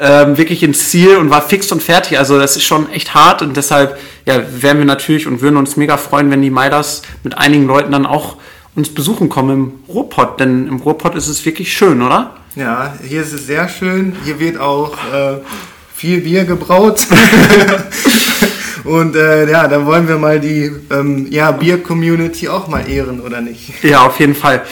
ähm, 0.00 0.38
wirklich 0.38 0.62
ins 0.62 0.90
Ziel 0.90 1.16
und 1.16 1.30
war 1.30 1.42
fix 1.42 1.70
und 1.70 1.82
fertig. 1.82 2.18
Also 2.18 2.38
das 2.38 2.56
ist 2.56 2.64
schon 2.64 2.90
echt 2.90 3.14
hart 3.14 3.42
und 3.42 3.56
deshalb 3.56 3.98
ja, 4.26 4.42
wären 4.50 4.78
wir 4.78 4.84
natürlich 4.84 5.26
und 5.26 5.42
würden 5.42 5.56
uns 5.56 5.76
mega 5.76 5.96
freuen, 5.96 6.30
wenn 6.30 6.42
die 6.42 6.50
Maiders 6.50 7.02
mit 7.22 7.36
einigen 7.36 7.66
Leuten 7.66 7.92
dann 7.92 8.06
auch 8.06 8.36
uns 8.74 8.94
besuchen 8.94 9.28
kommen 9.28 9.50
im 9.50 9.72
Ruhrpott, 9.92 10.40
denn 10.40 10.68
im 10.68 10.76
Ruhrpott 10.76 11.14
ist 11.14 11.28
es 11.28 11.44
wirklich 11.44 11.72
schön, 11.72 12.02
oder? 12.02 12.36
Ja, 12.56 12.94
hier 13.06 13.22
ist 13.22 13.32
es 13.32 13.46
sehr 13.46 13.68
schön. 13.68 14.16
Hier 14.24 14.38
wird 14.38 14.58
auch 14.58 14.92
äh, 15.12 15.38
viel 15.94 16.20
Bier 16.20 16.44
gebraut. 16.44 17.06
Und 18.84 19.14
äh, 19.14 19.50
ja, 19.50 19.68
dann 19.68 19.84
wollen 19.86 20.08
wir 20.08 20.16
mal 20.16 20.40
die 20.40 20.70
ähm, 20.90 21.26
ja, 21.30 21.50
Bier-Community 21.52 22.48
auch 22.48 22.66
mal 22.66 22.88
ehren, 22.88 23.20
oder 23.20 23.40
nicht? 23.40 23.84
Ja, 23.84 24.06
auf 24.06 24.18
jeden 24.18 24.34
Fall. 24.34 24.62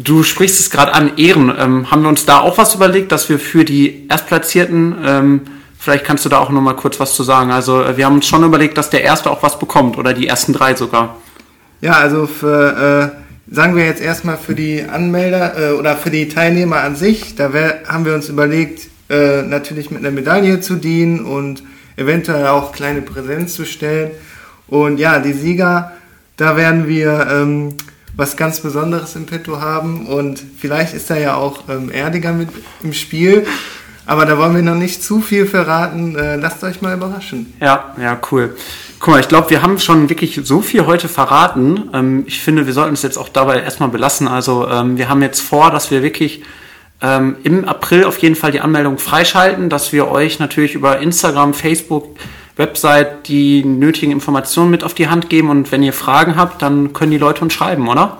Du 0.00 0.22
sprichst 0.22 0.60
es 0.60 0.70
gerade 0.70 0.94
an, 0.94 1.16
Ehren. 1.16 1.52
Ähm, 1.58 1.90
haben 1.90 2.02
wir 2.02 2.08
uns 2.08 2.24
da 2.24 2.38
auch 2.38 2.56
was 2.56 2.74
überlegt, 2.74 3.10
dass 3.10 3.28
wir 3.28 3.38
für 3.38 3.64
die 3.64 4.06
Erstplatzierten, 4.08 4.96
ähm, 5.04 5.40
vielleicht 5.78 6.04
kannst 6.04 6.24
du 6.24 6.28
da 6.28 6.38
auch 6.38 6.50
nochmal 6.50 6.76
kurz 6.76 7.00
was 7.00 7.14
zu 7.14 7.24
sagen. 7.24 7.50
Also 7.50 7.82
äh, 7.82 7.96
wir 7.96 8.06
haben 8.06 8.14
uns 8.14 8.26
schon 8.26 8.44
überlegt, 8.44 8.78
dass 8.78 8.90
der 8.90 9.02
Erste 9.02 9.30
auch 9.30 9.42
was 9.42 9.58
bekommt 9.58 9.98
oder 9.98 10.12
die 10.12 10.28
ersten 10.28 10.52
drei 10.52 10.74
sogar. 10.74 11.16
Ja, 11.80 11.92
also 11.92 12.26
für 12.26 13.12
sagen 13.50 13.76
wir 13.76 13.84
jetzt 13.84 14.00
erstmal 14.00 14.36
für 14.36 14.54
die 14.54 14.82
Anmelder 14.82 15.70
äh, 15.70 15.72
oder 15.72 15.96
für 15.96 16.10
die 16.10 16.28
Teilnehmer 16.28 16.80
an 16.80 16.96
sich, 16.96 17.34
da 17.34 17.52
wär, 17.52 17.82
haben 17.86 18.04
wir 18.04 18.14
uns 18.14 18.28
überlegt, 18.28 18.88
äh, 19.08 19.42
natürlich 19.42 19.90
mit 19.90 20.00
einer 20.00 20.10
Medaille 20.10 20.60
zu 20.60 20.76
dienen 20.76 21.20
und 21.24 21.62
eventuell 21.96 22.46
auch 22.48 22.72
kleine 22.72 23.02
Präsenz 23.02 23.54
zu 23.54 23.64
stellen. 23.64 24.10
Und 24.66 24.98
ja, 24.98 25.18
die 25.18 25.32
Sieger, 25.32 25.92
da 26.36 26.56
werden 26.56 26.88
wir 26.88 27.26
ähm, 27.30 27.74
was 28.18 28.36
ganz 28.36 28.58
Besonderes 28.58 29.14
im 29.14 29.26
Petto 29.26 29.60
haben 29.60 30.06
und 30.06 30.42
vielleicht 30.58 30.92
ist 30.92 31.08
da 31.08 31.16
ja 31.16 31.36
auch 31.36 31.62
ähm, 31.68 31.88
Erdiger 31.90 32.32
mit 32.32 32.48
im 32.82 32.92
Spiel. 32.92 33.46
Aber 34.06 34.26
da 34.26 34.36
wollen 34.38 34.56
wir 34.56 34.62
noch 34.62 34.74
nicht 34.74 35.04
zu 35.04 35.20
viel 35.20 35.46
verraten. 35.46 36.16
Äh, 36.16 36.36
lasst 36.36 36.64
euch 36.64 36.80
mal 36.80 36.94
überraschen. 36.94 37.54
Ja, 37.60 37.94
ja, 38.00 38.18
cool. 38.32 38.56
Guck 38.98 39.14
mal, 39.14 39.20
ich 39.20 39.28
glaube, 39.28 39.50
wir 39.50 39.62
haben 39.62 39.78
schon 39.78 40.08
wirklich 40.08 40.40
so 40.42 40.62
viel 40.62 40.86
heute 40.86 41.08
verraten. 41.08 41.90
Ähm, 41.92 42.24
ich 42.26 42.40
finde, 42.40 42.66
wir 42.66 42.72
sollten 42.72 42.94
es 42.94 43.02
jetzt 43.02 43.18
auch 43.18 43.28
dabei 43.28 43.62
erstmal 43.62 43.90
belassen. 43.90 44.26
Also 44.26 44.66
ähm, 44.66 44.96
wir 44.96 45.08
haben 45.08 45.22
jetzt 45.22 45.40
vor, 45.40 45.70
dass 45.70 45.92
wir 45.92 46.02
wirklich 46.02 46.42
ähm, 47.00 47.36
im 47.44 47.66
April 47.66 48.02
auf 48.02 48.18
jeden 48.18 48.34
Fall 48.34 48.50
die 48.50 48.60
Anmeldung 48.60 48.98
freischalten, 48.98 49.68
dass 49.68 49.92
wir 49.92 50.08
euch 50.08 50.40
natürlich 50.40 50.74
über 50.74 50.98
Instagram, 50.98 51.54
Facebook, 51.54 52.16
Website 52.58 53.28
die 53.28 53.64
nötigen 53.64 54.12
Informationen 54.12 54.70
mit 54.70 54.84
auf 54.84 54.92
die 54.92 55.08
Hand 55.08 55.30
geben. 55.30 55.48
Und 55.48 55.72
wenn 55.72 55.82
ihr 55.82 55.94
Fragen 55.94 56.36
habt, 56.36 56.60
dann 56.60 56.92
können 56.92 57.12
die 57.12 57.18
Leute 57.18 57.40
uns 57.40 57.54
schreiben, 57.54 57.88
oder? 57.88 58.18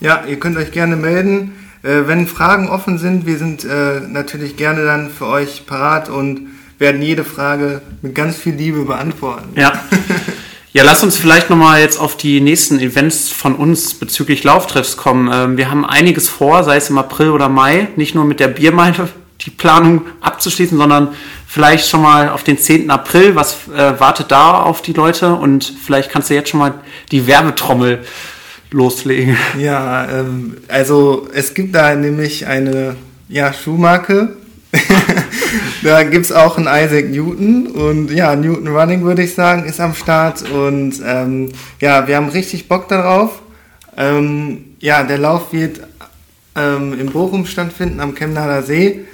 Ja, 0.00 0.24
ihr 0.28 0.38
könnt 0.38 0.58
euch 0.58 0.72
gerne 0.72 0.96
melden. 0.96 1.54
Äh, 1.82 2.06
wenn 2.06 2.26
Fragen 2.26 2.68
offen 2.68 2.98
sind, 2.98 3.26
wir 3.26 3.38
sind 3.38 3.64
äh, 3.64 4.00
natürlich 4.00 4.56
gerne 4.56 4.84
dann 4.84 5.08
für 5.08 5.26
euch 5.26 5.64
parat 5.66 6.08
und 6.08 6.48
werden 6.78 7.00
jede 7.00 7.24
Frage 7.24 7.80
mit 8.02 8.14
ganz 8.14 8.36
viel 8.36 8.54
Liebe 8.54 8.84
beantworten. 8.84 9.48
Ja. 9.54 9.72
Ja, 10.72 10.84
lass 10.84 11.02
uns 11.02 11.16
vielleicht 11.16 11.48
nochmal 11.48 11.80
jetzt 11.80 11.98
auf 11.98 12.18
die 12.18 12.38
nächsten 12.42 12.78
Events 12.80 13.30
von 13.30 13.54
uns 13.54 13.94
bezüglich 13.94 14.44
Lauftreffs 14.44 14.98
kommen. 14.98 15.30
Ähm, 15.32 15.56
wir 15.56 15.70
haben 15.70 15.86
einiges 15.86 16.28
vor, 16.28 16.64
sei 16.64 16.76
es 16.76 16.90
im 16.90 16.98
April 16.98 17.30
oder 17.30 17.48
Mai, 17.48 17.88
nicht 17.96 18.14
nur 18.14 18.26
mit 18.26 18.40
der 18.40 18.48
Biermeile 18.48 19.08
die 19.40 19.48
Planung 19.48 20.02
abzuschließen, 20.20 20.76
sondern 20.76 21.14
vielleicht 21.46 21.88
schon 21.88 22.02
mal 22.02 22.28
auf 22.28 22.44
den 22.44 22.58
10. 22.58 22.90
April. 22.90 23.34
Was 23.36 23.68
äh, 23.68 23.98
wartet 23.98 24.30
da 24.30 24.62
auf 24.62 24.82
die 24.82 24.92
Leute? 24.92 25.34
Und 25.34 25.64
vielleicht 25.64 26.10
kannst 26.10 26.30
du 26.30 26.34
jetzt 26.34 26.50
schon 26.50 26.60
mal 26.60 26.74
die 27.10 27.26
Werbetrommel 27.26 28.04
loslegen. 28.70 29.36
Ja, 29.58 30.08
ähm, 30.10 30.56
also 30.68 31.28
es 31.32 31.54
gibt 31.54 31.74
da 31.74 31.94
nämlich 31.94 32.46
eine 32.46 32.96
ja, 33.28 33.52
Schuhmarke, 33.52 34.36
da 35.82 36.02
gibt 36.02 36.26
es 36.26 36.32
auch 36.32 36.58
einen 36.58 36.66
Isaac 36.66 37.10
Newton 37.10 37.68
und 37.68 38.10
ja, 38.10 38.34
Newton 38.36 38.68
Running 38.68 39.02
würde 39.02 39.22
ich 39.22 39.34
sagen, 39.34 39.64
ist 39.64 39.80
am 39.80 39.94
Start 39.94 40.48
und 40.50 41.00
ähm, 41.04 41.50
ja, 41.80 42.06
wir 42.06 42.16
haben 42.16 42.28
richtig 42.28 42.68
Bock 42.68 42.88
darauf. 42.88 43.42
Ähm, 43.96 44.76
ja, 44.80 45.02
der 45.04 45.18
Lauf 45.18 45.52
wird 45.52 45.80
ähm, 46.54 46.98
in 46.98 47.10
Bochum 47.10 47.46
stattfinden 47.46 48.00
am 48.00 48.14
Chemnader 48.14 48.62
See 48.62 49.04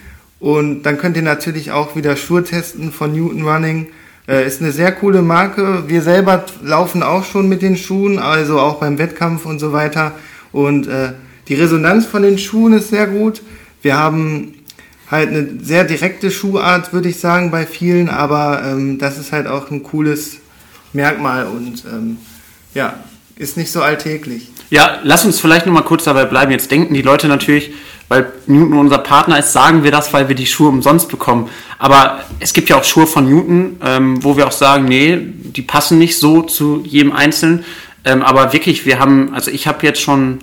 und 0.42 0.82
dann 0.82 0.99
könnt 0.99 1.16
ihr 1.16 1.22
natürlich 1.22 1.70
auch 1.70 1.94
wieder 1.94 2.16
Schuhe 2.16 2.42
testen 2.42 2.90
von 2.90 3.12
Newton 3.12 3.46
Running. 3.46 3.87
Äh, 4.26 4.44
ist 4.44 4.61
eine 4.61 4.72
sehr 4.72 4.90
coole 4.90 5.22
Marke. 5.22 5.84
Wir 5.87 6.02
selber 6.02 6.44
laufen 6.64 7.04
auch 7.04 7.25
schon 7.25 7.49
mit 7.49 7.62
den 7.62 7.76
Schuhen, 7.76 8.18
also 8.18 8.58
auch 8.58 8.80
beim 8.80 8.99
Wettkampf 8.99 9.46
und 9.46 9.61
so 9.61 9.72
weiter. 9.72 10.16
Und 10.50 10.88
äh, 10.88 11.12
die 11.46 11.54
Resonanz 11.54 12.06
von 12.06 12.25
den 12.25 12.38
Schuhen 12.38 12.72
ist 12.72 12.88
sehr 12.88 13.06
gut. 13.06 13.40
Wir 13.82 13.96
haben 13.96 14.54
halt 15.08 15.28
eine 15.28 15.61
sehr 15.62 15.84
direkte 15.84 16.32
Schuhart, 16.32 16.92
würde 16.92 17.11
ich 17.11 17.20
sagen, 17.20 17.52
bei 17.52 17.64
vielen, 17.64 18.08
aber 18.08 18.64
ähm, 18.66 18.99
das 18.99 19.18
ist 19.18 19.30
halt 19.30 19.46
auch 19.46 19.70
ein 19.70 19.84
cooles 19.84 20.38
Merkmal 20.92 21.46
und 21.46 21.84
ähm, 21.84 22.16
ja, 22.75 22.94
ist 23.37 23.56
nicht 23.56 23.70
so 23.70 23.80
alltäglich. 23.80 24.50
Ja, 24.70 24.99
lass 25.04 25.25
uns 25.25 25.38
vielleicht 25.38 25.66
noch 25.66 25.72
mal 25.72 25.82
kurz 25.82 26.02
dabei 26.02 26.25
bleiben. 26.25 26.50
Jetzt 26.50 26.72
denken 26.72 26.94
die 26.94 27.02
Leute 27.02 27.28
natürlich, 27.28 27.72
weil 28.12 28.31
Newton 28.47 28.78
unser 28.78 28.99
Partner 28.99 29.38
ist, 29.38 29.54
sagen 29.54 29.85
wir 29.85 29.90
das, 29.90 30.12
weil 30.12 30.28
wir 30.28 30.37
die 30.37 30.45
Schuhe 30.45 30.69
umsonst 30.69 31.09
bekommen. 31.09 31.49
Aber 31.78 32.21
es 32.40 32.52
gibt 32.52 32.69
ja 32.69 32.76
auch 32.76 32.85
Schuhe 32.85 33.07
von 33.07 33.26
Newton, 33.26 33.78
ähm, 33.83 34.23
wo 34.23 34.37
wir 34.37 34.47
auch 34.47 34.52
sagen, 34.52 34.85
nee, 34.85 35.19
die 35.19 35.62
passen 35.62 35.97
nicht 35.97 36.19
so 36.19 36.42
zu 36.42 36.83
jedem 36.85 37.12
Einzelnen. 37.12 37.64
Ähm, 38.04 38.23
aber 38.23 38.52
wirklich, 38.52 38.85
wir 38.85 38.99
haben, 38.99 39.33
also 39.33 39.50
ich 39.50 39.66
habe 39.66 39.87
jetzt 39.87 40.02
schon 40.02 40.40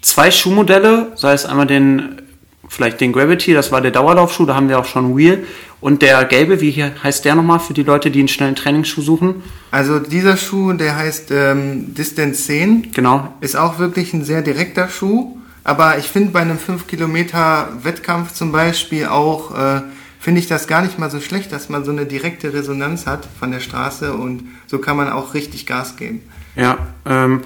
zwei 0.00 0.30
Schuhmodelle, 0.30 1.12
sei 1.14 1.34
es 1.34 1.44
einmal 1.44 1.66
den 1.66 2.22
vielleicht 2.70 3.02
den 3.02 3.12
Gravity, 3.12 3.52
das 3.52 3.70
war 3.70 3.82
der 3.82 3.90
Dauerlaufschuh, 3.90 4.46
da 4.46 4.54
haben 4.54 4.70
wir 4.70 4.78
auch 4.78 4.86
schon 4.86 5.14
Wheel. 5.14 5.44
Und 5.82 6.00
der 6.00 6.24
gelbe, 6.24 6.62
wie 6.62 6.70
hier 6.70 6.92
heißt 7.02 7.26
der 7.26 7.34
nochmal 7.34 7.60
für 7.60 7.74
die 7.74 7.82
Leute, 7.82 8.10
die 8.10 8.20
einen 8.20 8.28
schnellen 8.28 8.56
Trainingsschuh 8.56 9.02
suchen? 9.02 9.42
Also 9.72 9.98
dieser 9.98 10.38
Schuh, 10.38 10.72
der 10.72 10.96
heißt 10.96 11.32
ähm, 11.32 11.94
Distance 11.94 12.44
10. 12.44 12.92
Genau. 12.92 13.34
Ist 13.42 13.56
auch 13.56 13.78
wirklich 13.78 14.14
ein 14.14 14.24
sehr 14.24 14.40
direkter 14.40 14.88
Schuh. 14.88 15.39
Aber 15.64 15.98
ich 15.98 16.06
finde 16.06 16.30
bei 16.30 16.40
einem 16.40 16.58
5 16.58 16.86
Kilometer 16.86 17.68
Wettkampf 17.82 18.32
zum 18.32 18.52
Beispiel 18.52 19.06
auch, 19.06 19.56
äh, 19.56 19.82
finde 20.18 20.40
ich 20.40 20.46
das 20.46 20.66
gar 20.66 20.82
nicht 20.82 20.98
mal 20.98 21.10
so 21.10 21.20
schlecht, 21.20 21.52
dass 21.52 21.68
man 21.68 21.84
so 21.84 21.90
eine 21.90 22.06
direkte 22.06 22.52
Resonanz 22.52 23.06
hat 23.06 23.26
von 23.38 23.50
der 23.50 23.60
Straße 23.60 24.12
und 24.12 24.44
so 24.66 24.78
kann 24.78 24.96
man 24.96 25.10
auch 25.10 25.34
richtig 25.34 25.66
Gas 25.66 25.96
geben. 25.96 26.22
Ja, 26.56 26.78
ähm, 27.06 27.42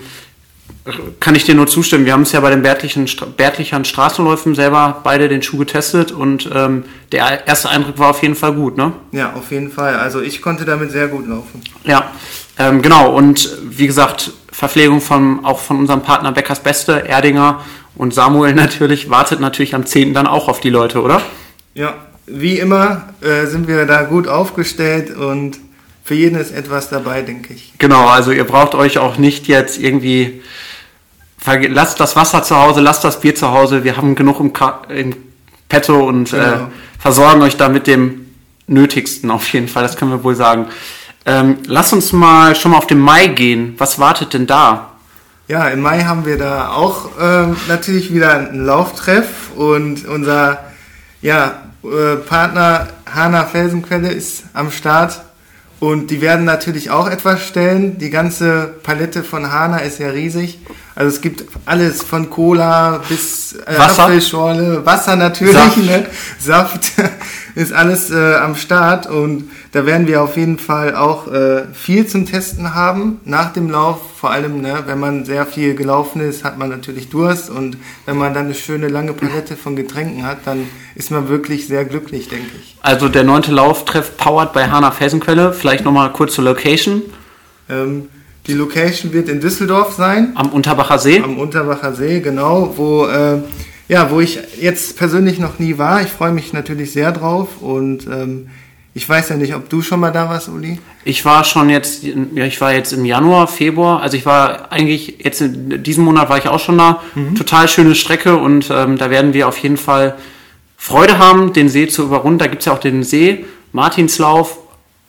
kann 1.19 1.35
ich 1.35 1.45
dir 1.45 1.55
nur 1.55 1.67
zustimmen. 1.67 2.05
Wir 2.05 2.13
haben 2.13 2.23
es 2.23 2.33
ja 2.33 2.41
bei 2.41 2.51
den 2.51 2.63
Bärtlichen, 2.63 3.09
Bärtlichern 3.37 3.85
Straßenläufen 3.85 4.55
selber 4.55 5.01
beide 5.03 5.29
den 5.29 5.43
Schuh 5.43 5.57
getestet 5.59 6.13
und 6.13 6.49
ähm, 6.53 6.85
der 7.11 7.47
erste 7.47 7.71
Eindruck 7.71 7.99
war 7.99 8.11
auf 8.11 8.23
jeden 8.23 8.35
Fall 8.35 8.53
gut, 8.53 8.77
ne? 8.77 8.93
Ja, 9.13 9.33
auf 9.33 9.51
jeden 9.51 9.71
Fall. 9.71 9.97
Also 9.97 10.21
ich 10.21 10.43
konnte 10.43 10.65
damit 10.65 10.91
sehr 10.91 11.09
gut 11.09 11.27
laufen. 11.27 11.63
Ja, 11.85 12.13
ähm, 12.59 12.83
genau. 12.83 13.15
Und 13.15 13.57
wie 13.65 13.87
gesagt, 13.87 14.33
Verpflegung 14.53 15.01
von, 15.01 15.45
auch 15.45 15.59
von 15.59 15.79
unserem 15.79 16.03
Partner 16.03 16.33
Beckers 16.33 16.61
Beste, 16.61 17.09
Erdinger 17.09 17.65
und 17.97 18.15
Samuel 18.15 18.55
natürlich, 18.55 19.11
wartet 19.11 19.41
natürlich 19.41 19.75
am 19.75 19.87
10. 19.87 20.15
dann 20.15 20.27
auch 20.27 20.49
auf 20.49 20.61
die 20.61 20.71
Leute, 20.71 21.03
oder? 21.03 21.21
Ja, 21.75 21.95
wie 22.27 22.59
immer 22.59 23.09
äh, 23.21 23.47
sind 23.47 23.69
wir 23.69 23.85
da 23.87 24.03
gut 24.03 24.29
aufgestellt 24.29 25.15
und 25.15 25.59
für 26.05 26.15
jeden 26.15 26.39
ist 26.39 26.53
etwas 26.53 26.91
dabei, 26.91 27.23
denke 27.23 27.55
ich. 27.55 27.73
Genau, 27.79 28.07
also 28.07 28.31
ihr 28.31 28.45
braucht 28.45 28.75
euch 28.75 28.99
auch 28.99 29.17
nicht 29.17 29.49
jetzt 29.49 29.79
irgendwie 29.79 30.43
lasst 31.47 32.01
das 32.01 32.17
Wasser 32.17 32.43
zu 32.43 32.57
Hause, 32.57 32.81
lasst 32.81 33.05
das 33.05 33.21
Bier 33.21 33.35
zu 33.35 33.51
Hause, 33.51 33.85
wir 33.85 33.97
haben 33.97 34.15
genug 34.15 34.41
im, 34.41 34.53
Ka 34.53 34.83
im 34.89 35.15
Petto 35.69 36.07
und 36.07 36.33
äh, 36.33 36.37
genau. 36.37 36.47
äh, 36.47 36.59
versorgen 36.99 37.43
euch 37.43 37.57
da 37.57 37.69
mit 37.69 37.87
dem 37.87 38.27
Nötigsten 38.67 39.31
auf 39.31 39.47
jeden 39.53 39.69
Fall, 39.69 39.83
das 39.83 39.97
können 39.97 40.11
wir 40.11 40.25
wohl 40.25 40.35
sagen. 40.35 40.67
Ähm, 41.27 41.59
lass 41.67 41.93
uns 41.93 42.13
mal 42.13 42.55
schon 42.55 42.73
mal 42.73 42.79
auf 42.79 42.87
den 42.87 42.99
Mai 42.99 43.29
gehen. 43.29 43.75
Was 43.79 43.99
wartet 43.99 44.35
denn 44.35 44.47
da? 44.47 44.94
Ja, 45.47 45.69
im 45.69 45.83
Mai 45.83 46.05
haben 46.05 46.25
wir 46.25 46.39
da 46.39 46.71
auch 46.71 47.11
ähm, 47.21 47.55
natürlich 47.69 48.15
wieder 48.15 48.33
einen 48.33 48.65
Lauftreff 48.65 49.51
und 49.55 50.07
unser 50.07 50.65
ja, 51.21 51.65
äh, 51.83 52.17
Partner 52.17 52.89
Hanna 53.05 53.45
Felsenquelle 53.45 54.11
ist 54.11 54.45
am 54.55 54.71
Start 54.71 55.21
und 55.81 56.11
die 56.11 56.23
werden 56.23 56.47
natürlich 56.47 56.89
auch 56.91 57.11
etwas 57.11 57.43
stellen. 57.43 57.99
Die 57.99 58.09
ganze 58.09 58.73
Palette 58.83 59.23
von 59.23 59.53
Hana 59.53 59.81
ist 59.81 59.99
ja 59.99 60.09
riesig. 60.09 60.61
Also 60.97 61.17
es 61.17 61.21
gibt 61.21 61.45
alles 61.67 62.03
von 62.03 62.31
Cola 62.31 63.01
bis 63.09 63.55
äh, 63.55 63.79
Wasser? 63.79 64.05
Apfelschorle, 64.05 64.87
Wasser 64.87 65.17
natürlich, 65.17 65.55
Saft, 65.55 65.77
ne? 65.79 66.07
Saft 66.39 66.93
ist 67.57 67.73
alles 67.73 68.13
äh, 68.13 68.35
am 68.37 68.55
Start 68.55 69.09
und 69.09 69.51
da 69.73 69.87
werden 69.87 70.07
wir 70.07 70.23
auf 70.23 70.37
jeden 70.37 70.59
Fall 70.59 70.95
auch 70.95 71.27
äh, 71.27 71.65
viel 71.73 72.07
zum 72.07 72.27
Testen 72.27 72.77
haben 72.77 73.21
nach 73.25 73.53
dem 73.53 73.71
Lauf. 73.71 74.01
Vor 74.17 74.31
allem, 74.31 74.61
ne, 74.61 74.85
wenn 74.87 75.01
man 75.01 75.25
sehr 75.25 75.47
viel 75.47 75.75
gelaufen 75.75 76.21
ist, 76.21 76.45
hat 76.45 76.59
man 76.59 76.71
natürlich 76.71 77.11
Durst 77.11 77.51
und 77.51 77.77
wenn 78.07 78.17
man 78.17 78.33
dann 78.33 78.47
eine 78.47 78.55
schöne 78.55 78.87
lange 78.87 79.15
Palette 79.15 79.57
von 79.57 79.75
Getränken 79.75 80.25
hat, 80.25 80.39
dann 80.47 80.69
ist 80.95 81.11
man 81.11 81.29
wirklich 81.29 81.67
sehr 81.67 81.85
glücklich, 81.85 82.29
denke 82.29 82.53
ich. 82.61 82.77
Also 82.83 83.09
der 83.09 83.25
neunte 83.25 83.51
Lauftreff 83.51 84.17
powered 84.17 84.53
bei 84.53 84.69
Hanna 84.69 84.93
Felsenquelle. 84.93 85.53
Vielleicht 85.53 85.85
nochmal 85.85 86.13
kurz 86.13 86.35
zur 86.35 86.45
Location. 86.45 87.03
Ähm, 87.69 88.09
die 88.47 88.53
Location 88.53 89.13
wird 89.13 89.29
in 89.29 89.41
Düsseldorf 89.41 89.95
sein. 89.95 90.33
Am 90.35 90.51
Unterbacher 90.51 90.99
See? 90.99 91.21
Am 91.21 91.39
Unterbacher 91.39 91.95
See, 91.95 92.21
genau, 92.21 92.75
wo, 92.77 93.07
äh, 93.07 93.39
ja, 93.89 94.11
wo 94.11 94.21
ich 94.21 94.39
jetzt 94.61 94.97
persönlich 94.97 95.39
noch 95.39 95.59
nie 95.59 95.79
war. 95.79 96.03
Ich 96.03 96.09
freue 96.09 96.33
mich 96.33 96.53
natürlich 96.53 96.93
sehr 96.93 97.13
drauf 97.13 97.61
und 97.61 98.07
ähm, 98.07 98.49
ich 98.97 99.09
weiß 99.09 99.31
ja 99.31 99.37
nicht, 99.37 99.55
ob 99.55 99.69
du 99.69 99.83
schon 99.83 99.99
mal 99.99 100.13
da 100.13 100.29
warst, 100.29 100.49
Uli. 100.49 100.79
Ich 101.05 101.25
war 101.25 101.43
schon 101.45 101.69
jetzt, 101.69 102.05
ja, 102.05 102.45
ich 102.45 102.61
war 102.61 102.73
jetzt 102.73 102.93
im 102.93 103.05
Januar, 103.05 103.49
Februar, 103.49 104.01
also 104.03 104.17
ich 104.17 104.25
war 104.25 104.71
eigentlich 104.71 105.25
jetzt 105.25 105.41
in 105.41 105.83
diesem 105.83 106.05
Monat 106.05 106.29
war 106.29 106.39
ich 106.39 106.47
auch 106.47 106.61
schon 106.61 106.79
da. 106.79 107.03
Mhm. 107.15 107.35
Total 107.35 107.67
schöne 107.67 107.95
Strecke 107.95 108.37
und 108.37 108.71
ähm, 108.71 108.97
da 108.97 109.11
werden 109.11 109.35
wir 109.35 109.49
auf 109.49 109.59
jeden 109.59 109.79
Fall 109.79 110.17
Freude 110.77 111.19
haben, 111.19 111.53
den 111.53 111.69
See 111.69 111.89
zu 111.89 112.03
überrunden. 112.03 112.39
Da 112.39 112.47
gibt 112.47 112.61
es 112.61 112.67
ja 112.67 112.73
auch 112.73 112.79
den 112.79 113.03
See, 113.03 113.45
Martinslauf 113.73 114.59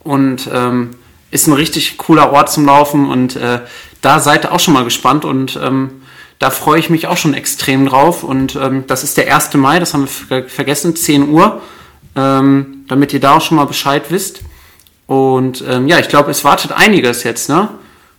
und 0.03 0.49
ähm, 0.51 0.91
ist 1.35 1.47
ein 1.47 1.53
richtig 1.53 1.97
cooler 1.97 2.31
Ort 2.31 2.49
zum 2.51 2.65
Laufen 2.65 3.09
und 3.09 3.35
äh, 3.35 3.59
da 4.01 4.19
seid 4.19 4.45
ihr 4.45 4.51
auch 4.51 4.59
schon 4.59 4.73
mal 4.73 4.85
gespannt 4.85 5.25
und 5.25 5.59
ähm, 5.61 6.01
da 6.39 6.49
freue 6.49 6.79
ich 6.79 6.89
mich 6.89 7.07
auch 7.07 7.17
schon 7.17 7.33
extrem 7.33 7.85
drauf 7.85 8.23
und 8.23 8.55
ähm, 8.55 8.85
das 8.87 9.03
ist 9.03 9.17
der 9.17 9.33
1. 9.33 9.53
Mai, 9.55 9.79
das 9.79 9.93
haben 9.93 10.07
wir 10.29 10.47
vergessen, 10.47 10.95
10 10.95 11.29
Uhr, 11.29 11.61
ähm, 12.15 12.85
damit 12.87 13.13
ihr 13.13 13.19
da 13.19 13.35
auch 13.35 13.41
schon 13.41 13.57
mal 13.57 13.65
Bescheid 13.65 14.03
wisst. 14.09 14.41
Und 15.07 15.63
ähm, 15.67 15.87
ja, 15.87 15.99
ich 15.99 16.07
glaube, 16.07 16.31
es 16.31 16.43
wartet 16.43 16.71
einiges 16.71 17.23
jetzt, 17.23 17.49
ne? 17.49 17.69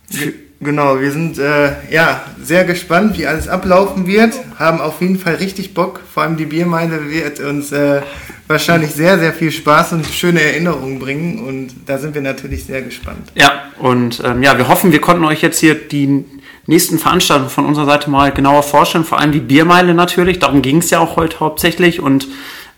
Für 0.09 0.33
Genau, 0.59 0.99
wir 0.99 1.11
sind 1.11 1.37
äh, 1.37 1.73
ja 1.91 2.23
sehr 2.41 2.63
gespannt, 2.63 3.17
wie 3.17 3.27
alles 3.27 3.47
ablaufen 3.47 4.07
wird. 4.07 4.33
Haben 4.57 4.81
auf 4.81 5.01
jeden 5.01 5.19
Fall 5.19 5.35
richtig 5.35 5.75
Bock. 5.75 6.01
Vor 6.11 6.23
allem 6.23 6.35
die 6.35 6.47
Biermeile 6.47 7.09
wird 7.11 7.39
uns 7.39 7.71
äh, 7.71 8.01
wahrscheinlich 8.47 8.91
sehr, 8.91 9.19
sehr 9.19 9.33
viel 9.33 9.51
Spaß 9.51 9.93
und 9.93 10.07
schöne 10.07 10.41
Erinnerungen 10.41 10.97
bringen. 10.97 11.45
Und 11.45 11.69
da 11.85 11.99
sind 11.99 12.15
wir 12.15 12.23
natürlich 12.23 12.65
sehr 12.65 12.81
gespannt. 12.81 13.31
Ja, 13.35 13.51
und 13.77 14.21
ähm, 14.25 14.41
ja, 14.41 14.57
wir 14.57 14.67
hoffen, 14.67 14.91
wir 14.91 15.01
konnten 15.01 15.25
euch 15.25 15.43
jetzt 15.43 15.59
hier 15.59 15.75
die 15.75 16.25
nächsten 16.65 16.97
Veranstaltungen 16.97 17.51
von 17.51 17.65
unserer 17.65 17.85
Seite 17.85 18.09
mal 18.09 18.31
genauer 18.31 18.63
vorstellen. 18.63 19.05
Vor 19.05 19.19
allem 19.19 19.31
die 19.31 19.39
Biermeile 19.39 19.93
natürlich. 19.93 20.39
Darum 20.39 20.63
ging 20.63 20.77
es 20.77 20.89
ja 20.89 20.97
auch 20.99 21.17
heute 21.17 21.39
hauptsächlich. 21.39 22.01
Und 22.01 22.27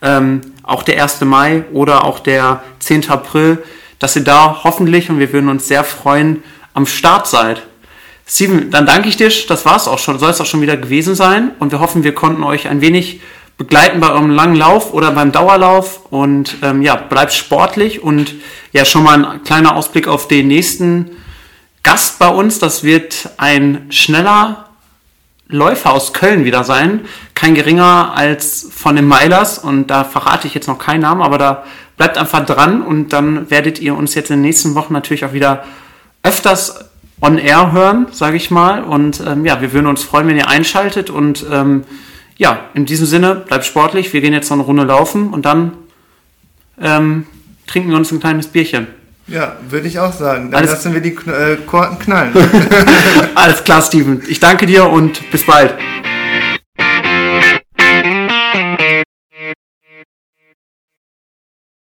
ähm, 0.02 0.42
auch 0.64 0.84
der 0.84 1.02
1. 1.02 1.22
Mai 1.22 1.64
oder 1.72 2.04
auch 2.04 2.20
der 2.20 2.62
10. 2.80 3.10
April, 3.10 3.60
dass 4.00 4.18
ihr 4.18 4.24
da 4.26 4.64
hoffentlich, 4.66 5.10
und 5.10 5.20
wir 5.20 5.32
würden 5.32 5.50
uns 5.50 5.68
sehr 5.68 5.86
freuen, 5.86 6.44
am 6.80 6.86
Start 6.86 7.28
seid. 7.28 7.62
Steven, 8.26 8.72
dann 8.72 8.86
danke 8.86 9.10
ich 9.10 9.18
dir. 9.18 9.30
Das 9.48 9.66
war 9.66 9.76
es 9.76 9.88
auch 9.88 10.00
schon, 10.00 10.18
soll 10.18 10.30
es 10.30 10.40
auch 10.40 10.46
schon 10.46 10.62
wieder 10.62 10.78
gewesen 10.78 11.14
sein. 11.14 11.52
Und 11.60 11.72
wir 11.72 11.80
hoffen, 11.82 12.04
wir 12.04 12.16
konnten 12.16 12.44
euch 12.44 12.68
ein 12.70 12.80
wenig 12.80 13.20
begleiten 13.58 14.00
bei 14.00 14.10
eurem 14.10 14.30
langen 14.30 14.56
Lauf 14.56 14.94
oder 14.94 15.12
beim 15.12 15.34
Dauerlauf. 15.34 16.06
Und 16.10 16.56
ähm, 16.62 16.82
ja, 16.82 16.96
bleibt 16.96 17.34
sportlich 17.34 18.02
und 18.02 18.34
ja, 18.72 18.86
schon 18.86 19.04
mal 19.04 19.26
ein 19.26 19.44
kleiner 19.44 19.76
Ausblick 19.76 20.08
auf 20.08 20.30
den 20.30 20.48
nächsten 20.48 21.18
Gast 21.84 22.18
bei 22.18 22.30
uns. 22.30 22.60
Das 22.60 22.84
wird 22.84 23.30
ein 23.38 23.88
schneller 23.90 24.70
Läufer 25.50 25.92
aus 25.92 26.14
Köln 26.14 26.46
wieder 26.46 26.64
sein. 26.64 27.02
Kein 27.34 27.56
geringer 27.56 28.14
als 28.16 28.70
von 28.74 28.96
den 28.96 29.06
Meilers. 29.06 29.58
Und 29.58 29.88
da 29.88 30.06
verrate 30.06 30.48
ich 30.48 30.54
jetzt 30.54 30.68
noch 30.68 30.80
keinen 30.80 31.02
Namen, 31.02 31.22
aber 31.22 31.38
da 31.38 31.64
bleibt 31.98 32.18
einfach 32.18 32.46
dran 32.46 32.82
und 32.82 33.10
dann 33.10 33.52
werdet 33.52 33.80
ihr 33.80 33.98
uns 33.98 34.16
jetzt 34.16 34.30
in 34.30 34.38
den 34.38 34.44
nächsten 34.44 34.76
Wochen 34.76 34.94
natürlich 34.94 35.26
auch 35.26 35.34
wieder 35.34 35.66
öfters 36.24 36.86
on 37.22 37.38
air 37.38 37.72
hören, 37.72 38.08
sage 38.12 38.38
ich 38.38 38.52
mal. 38.52 38.84
Und 38.84 39.22
ähm, 39.26 39.46
ja, 39.46 39.62
wir 39.62 39.74
würden 39.74 39.88
uns 39.88 40.04
freuen, 40.04 40.28
wenn 40.28 40.38
ihr 40.38 40.48
einschaltet. 40.48 41.10
Und 41.10 41.46
ähm, 41.52 41.84
ja, 42.38 42.66
in 42.74 42.86
diesem 42.86 43.06
Sinne, 43.06 43.36
bleibt 43.36 43.66
sportlich. 43.66 44.14
Wir 44.14 44.22
gehen 44.22 44.34
jetzt 44.34 44.50
noch 44.50 44.58
eine 44.58 44.66
Runde 44.66 44.84
laufen 44.84 45.34
und 45.34 45.46
dann 45.46 45.74
ähm, 46.82 47.26
trinken 47.68 47.90
wir 47.90 47.98
uns 47.98 48.12
ein 48.12 48.20
kleines 48.20 48.48
Bierchen. 48.48 48.88
Ja, 49.28 49.58
würde 49.70 49.88
ich 49.88 50.00
auch 50.00 50.14
sagen. 50.14 50.50
Dann 50.50 50.60
Alles 50.60 50.72
lassen 50.72 50.94
wir 50.94 51.02
die 51.02 51.16
äh, 51.30 51.58
Korken 51.68 52.00
knallen. 52.00 52.34
Alles 53.36 53.64
klar, 53.64 53.82
Steven. 53.82 54.24
Ich 54.28 54.40
danke 54.40 54.66
dir 54.66 54.90
und 54.90 55.30
bis 55.32 55.46
bald. 55.46 55.76